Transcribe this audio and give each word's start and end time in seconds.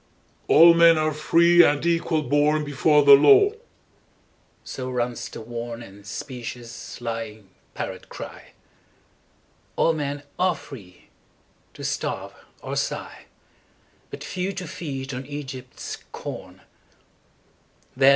'ALL 0.47 0.73
men 0.73 0.97
are 0.97 1.13
free 1.13 1.63
and 1.63 1.85
equal 1.85 2.23
bornBefore 2.23 3.05
the 3.05 3.11
Law!' 3.13 3.51
So 4.63 4.89
runs 4.89 5.29
the 5.29 5.43
wornAnd 5.43 6.07
specious, 6.07 6.99
lying, 6.99 7.49
parrot 7.75 8.09
cry. 8.09 8.53
All 9.75 9.93
men 9.93 10.23
are 10.39 10.55
free—to 10.55 11.83
starve 11.83 12.33
or 12.63 12.75
sigh; 12.75 13.25
But 14.09 14.23
few 14.23 14.53
to 14.53 14.67
feed 14.67 15.13
on 15.13 15.27
Egypt's 15.27 15.99
corn. 16.11 16.61